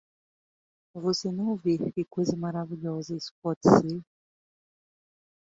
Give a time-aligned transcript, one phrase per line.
[0.95, 4.01] Você não vê que coisa maravilhosa isso pode ser?